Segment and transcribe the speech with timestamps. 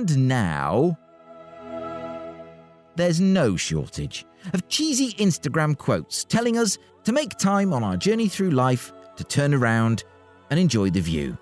[0.00, 0.98] And now.
[2.96, 8.26] There's no shortage of cheesy Instagram quotes telling us to make time on our journey
[8.26, 10.04] through life to turn around
[10.48, 11.36] and enjoy the view.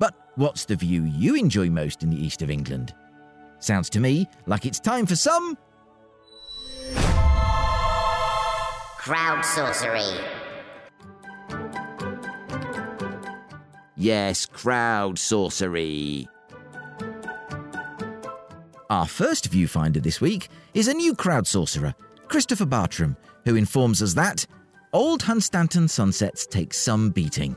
[0.00, 2.92] But what's the view you enjoy most in the east of England?
[3.60, 5.56] Sounds to me like it's time for some.
[8.98, 10.10] Crowd sorcery.
[13.94, 16.26] Yes, crowd sorcery.
[18.96, 21.94] Our first viewfinder this week is a new crowd sorcerer,
[22.28, 23.14] Christopher Bartram,
[23.44, 24.46] who informs us that
[24.94, 27.54] old Hunstanton sunsets take some beating.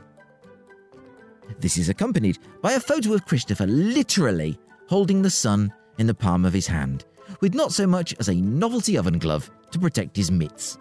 [1.58, 6.44] This is accompanied by a photo of Christopher literally holding the sun in the palm
[6.44, 7.06] of his hand,
[7.40, 10.76] with not so much as a novelty oven glove to protect his mitts.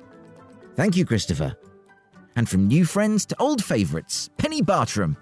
[0.76, 1.56] Thank you, Christopher.
[2.36, 5.16] And from new friends to old favourites, Penny Bartram,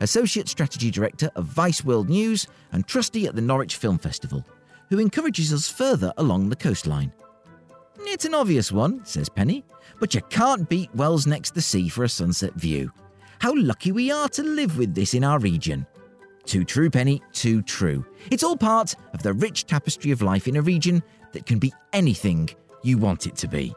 [0.00, 4.44] Associate Strategy Director of Vice World News and trustee at the Norwich Film Festival,
[4.92, 7.10] who encourages us further along the coastline.
[8.00, 9.64] It's an obvious one, says Penny,
[9.98, 12.92] but you can't beat Wells next the sea for a sunset view.
[13.38, 15.86] How lucky we are to live with this in our region.
[16.44, 18.04] Too true, Penny, too true.
[18.30, 21.72] It's all part of the rich tapestry of life in a region that can be
[21.94, 22.50] anything
[22.82, 23.74] you want it to be.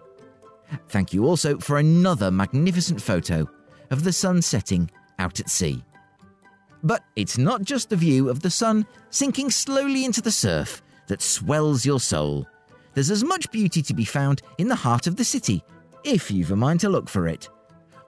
[0.90, 3.48] Thank you also for another magnificent photo
[3.90, 5.82] of the sun setting out at sea.
[6.84, 11.22] But it's not just the view of the sun sinking slowly into the surf that
[11.22, 12.48] swells your soul.
[12.94, 15.64] There's as much beauty to be found in the heart of the city,
[16.04, 17.50] if you've a mind to look for it.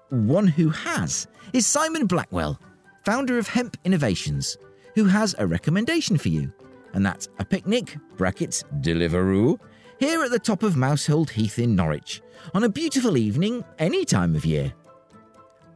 [0.09, 2.59] One who has is Simon Blackwell,
[3.05, 4.57] founder of Hemp Innovations,
[4.95, 6.53] who has a recommendation for you.
[6.93, 9.59] And that's a picnic, brackets, Deliveroo,
[9.99, 12.21] here at the top of Mousehold Heath in Norwich,
[12.53, 14.73] on a beautiful evening any time of year.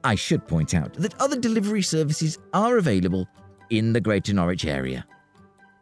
[0.03, 3.27] I should point out that other delivery services are available
[3.69, 5.05] in the Greater Norwich area.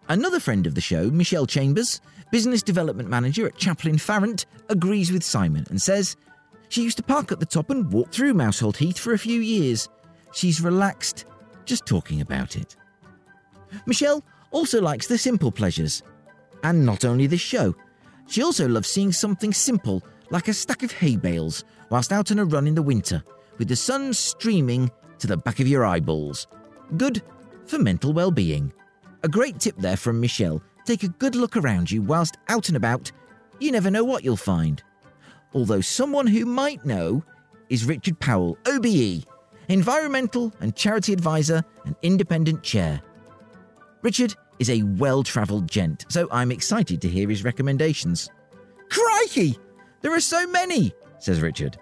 [0.09, 2.01] Another friend of the show, Michelle Chambers,
[2.31, 6.15] business development manager at Chaplin Farrant, agrees with Simon and says
[6.69, 9.39] she used to park at the top and walk through Mousehold Heath for a few
[9.39, 9.87] years.
[10.33, 11.25] She's relaxed
[11.65, 12.75] just talking about it.
[13.85, 16.01] Michelle also likes the simple pleasures.
[16.63, 17.75] And not only this show,
[18.27, 22.39] she also loves seeing something simple like a stack of hay bales whilst out on
[22.39, 23.23] a run in the winter
[23.59, 24.89] with the sun streaming
[25.19, 26.47] to the back of your eyeballs.
[26.97, 27.21] Good
[27.67, 28.73] for mental well being.
[29.21, 32.77] A great tip there from Michelle take a good look around you whilst out and
[32.77, 33.11] about.
[33.59, 34.81] You never know what you'll find.
[35.53, 37.23] Although someone who might know
[37.69, 39.25] is Richard Powell, OBE,
[39.67, 43.01] Environmental and Charity Advisor and Independent Chair.
[44.01, 48.29] Richard is a well travelled gent, so I'm excited to hear his recommendations.
[48.89, 49.59] Crikey!
[50.01, 51.77] There are so many, says Richard.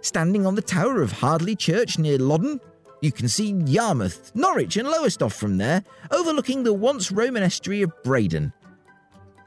[0.00, 2.60] Standing on the tower of Hardley Church near Loddon,
[3.00, 7.92] you can see Yarmouth, Norwich, and Lowestoft from there, overlooking the once Roman estuary of
[8.02, 8.52] Breydon.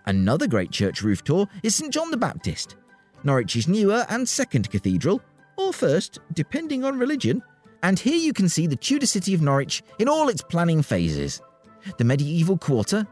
[0.06, 2.76] Another great church roof tour is St John the Baptist,
[3.24, 5.22] Norwich's newer and second cathedral,
[5.58, 7.44] or first, depending on religion.
[7.84, 11.42] And here you can see the Tudor city of Norwich in all its planning phases
[11.98, 13.08] the medieval quarter,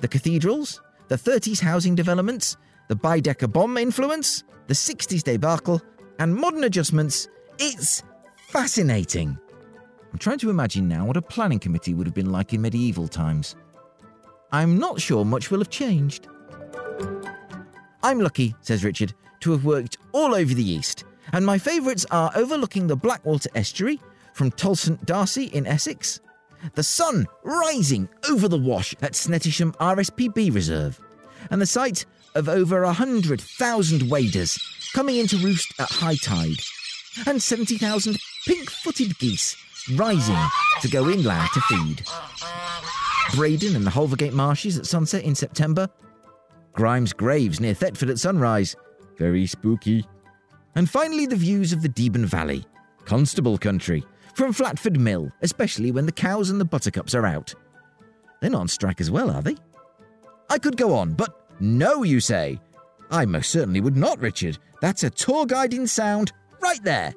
[0.00, 2.56] the cathedrals, the 30s housing developments,
[2.88, 5.82] the Baedeker bomb influence, the 60s debacle,
[6.18, 7.28] and modern adjustments.
[7.58, 8.02] It's
[8.48, 9.38] fascinating.
[10.16, 13.06] I'm trying to imagine now what a planning committee would have been like in medieval
[13.06, 13.54] times.
[14.50, 16.26] I'm not sure much will have changed.
[18.02, 22.32] I'm lucky, says Richard, to have worked all over the East, and my favourites are
[22.34, 24.00] overlooking the Blackwater estuary
[24.32, 26.20] from Tolleshunt D'Arcy in Essex,
[26.76, 30.98] the sun rising over the wash at Snettisham RSPB Reserve,
[31.50, 34.58] and the sight of over a 100,000 waders
[34.94, 36.56] coming into roost at high tide,
[37.26, 38.16] and 70,000
[38.46, 39.58] pink footed geese
[39.94, 40.36] rising
[40.80, 42.02] to go inland to feed.
[43.32, 45.88] Breydon and the Halvergate Marshes at sunset in September.
[46.72, 48.76] Grimes Graves near Thetford at sunrise.
[49.18, 50.06] Very spooky.
[50.74, 52.64] And finally, the views of the Deben Valley,
[53.04, 57.54] Constable Country, from Flatford Mill, especially when the cows and the buttercups are out.
[58.40, 59.56] They're not on strike as well, are they?
[60.50, 62.60] I could go on, but no, you say.
[63.10, 64.58] I most certainly would not, Richard.
[64.82, 67.14] That's a tour guide in sound right there.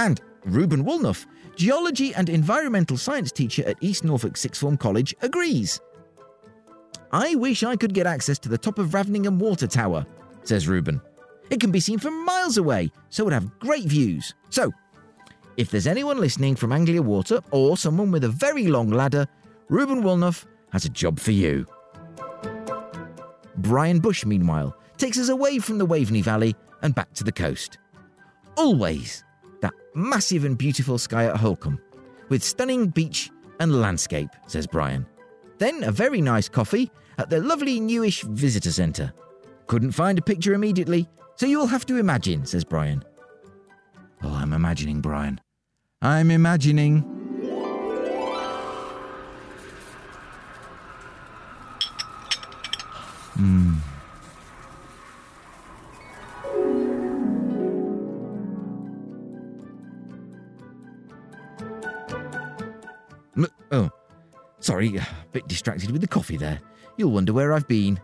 [0.00, 1.26] And Reuben Woolnough,
[1.56, 5.78] geology and environmental science teacher at East Norfolk Sixth Form College, agrees.
[7.12, 10.06] I wish I could get access to the top of Raveningham Water Tower,
[10.42, 11.02] says Reuben.
[11.50, 14.34] It can be seen from miles away, so would have great views.
[14.48, 14.72] So,
[15.58, 19.26] if there's anyone listening from Anglia Water or someone with a very long ladder,
[19.68, 21.66] Reuben Woolnough has a job for you.
[23.58, 27.76] Brian Bush, meanwhile, takes us away from the Waveney Valley and back to the coast.
[28.56, 29.24] Always
[29.62, 31.78] that massive and beautiful sky at Holkham,
[32.28, 35.06] with stunning beach and landscape, says Brian.
[35.58, 39.12] Then a very nice coffee at the lovely newish visitor centre.
[39.66, 43.04] Couldn't find a picture immediately, so you'll have to imagine, says Brian.
[44.22, 45.40] Oh, I'm imagining, Brian.
[46.02, 47.00] I'm imagining.
[53.34, 53.74] Hmm.
[63.40, 63.90] M- oh,
[64.60, 66.60] sorry, a bit distracted with the coffee there.
[66.96, 67.96] You'll wonder where I've been.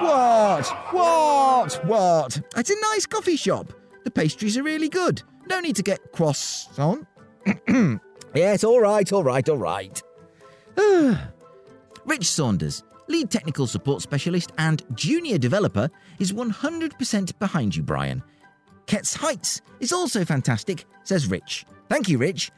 [0.00, 0.66] What?
[0.92, 1.84] What?
[1.84, 2.40] What?
[2.56, 3.72] It's a nice coffee shop.
[4.04, 5.22] The pastries are really good.
[5.48, 7.06] No need to get croissant.
[8.34, 10.02] yes, all right, all right, all right.
[12.04, 18.22] Rich Saunders, lead technical support specialist and junior developer, is 100% behind you, Brian.
[18.86, 21.66] Kett's Heights is also fantastic, says Rich.
[21.88, 22.50] Thank you, Rich.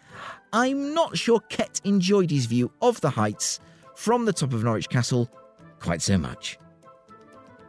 [0.53, 3.61] I'm not sure Kett enjoyed his view of the heights
[3.94, 5.31] from the top of Norwich Castle
[5.79, 6.59] quite so much.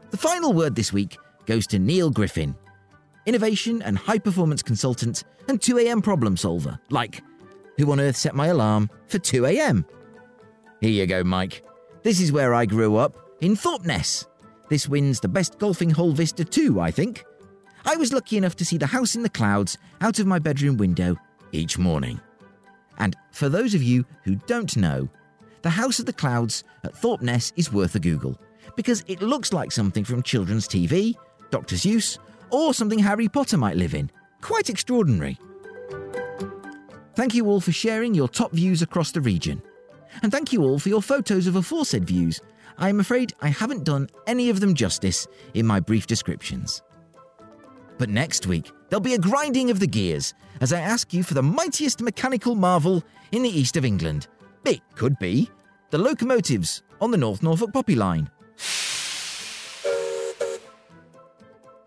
[0.09, 2.55] The final word this week goes to Neil Griffin,
[3.25, 7.21] innovation and high performance consultant and 2am problem solver, like,
[7.77, 9.85] who on earth set my alarm for 2am?
[10.81, 11.63] Here you go, Mike.
[12.03, 14.25] This is where I grew up, in Thorpeness.
[14.69, 17.23] This wins the best golfing hole vista too, I think.
[17.85, 20.77] I was lucky enough to see the house in the clouds out of my bedroom
[20.77, 21.17] window
[21.51, 22.19] each morning.
[22.97, 25.09] And for those of you who don't know,
[25.61, 28.39] the House of the Clouds at Thorpeness is worth a Google
[28.75, 31.15] because it looks like something from children's TV,
[31.49, 31.75] Dr.
[31.75, 32.17] Seuss,
[32.49, 34.09] or something Harry Potter might live in.
[34.41, 35.37] Quite extraordinary.
[37.15, 39.61] Thank you all for sharing your top views across the region.
[40.23, 42.41] And thank you all for your photos of aforesaid views.
[42.77, 46.81] I am afraid I haven't done any of them justice in my brief descriptions.
[48.01, 51.35] But next week, there'll be a grinding of the gears as I ask you for
[51.35, 54.25] the mightiest mechanical marvel in the east of England.
[54.65, 55.51] It could be
[55.91, 58.27] the locomotives on the North Norfolk Poppy Line.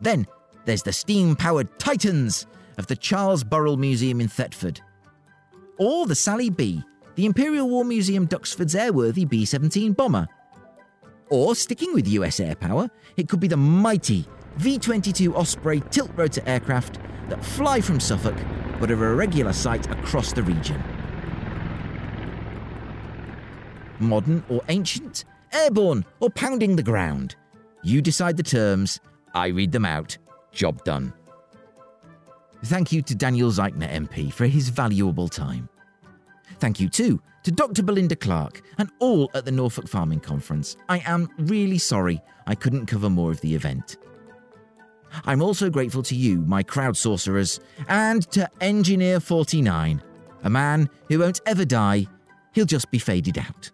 [0.00, 0.28] Then
[0.66, 2.46] there's the steam powered Titans
[2.78, 4.80] of the Charles Burrell Museum in Thetford.
[5.78, 6.84] Or the Sally B,
[7.16, 10.28] the Imperial War Museum Duxford's airworthy B 17 bomber.
[11.28, 16.10] Or, sticking with US air power, it could be the mighty V 22 Osprey tilt
[16.14, 16.98] rotor aircraft
[17.28, 18.36] that fly from Suffolk
[18.78, 20.82] but are a regular sight across the region.
[23.98, 27.36] Modern or ancient, airborne or pounding the ground.
[27.82, 29.00] You decide the terms,
[29.34, 30.16] I read them out.
[30.52, 31.12] Job done.
[32.64, 35.68] Thank you to Daniel Zeichner MP for his valuable time.
[36.58, 37.82] Thank you too to Dr.
[37.82, 40.76] Belinda Clark and all at the Norfolk Farming Conference.
[40.88, 43.98] I am really sorry I couldn't cover more of the event.
[45.24, 50.02] I'm also grateful to you, my crowd sorcerers, and to Engineer 49,
[50.42, 52.06] a man who won't ever die,
[52.52, 53.70] he'll just be faded out.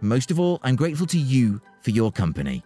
[0.00, 2.64] Most of all, I'm grateful to you for your company.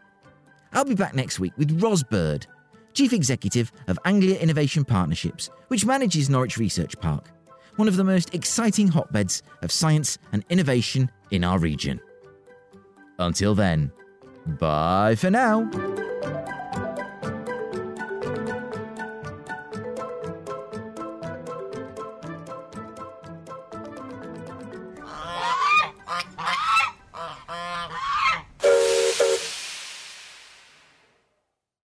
[0.72, 2.46] I'll be back next week with Ros Bird,
[2.94, 7.30] Chief Executive of Anglia Innovation Partnerships, which manages Norwich Research Park,
[7.76, 12.00] one of the most exciting hotbeds of science and innovation in our region.
[13.18, 13.92] Until then,
[14.46, 15.68] bye for now.